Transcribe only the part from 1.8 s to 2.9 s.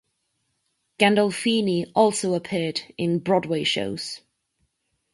also appeared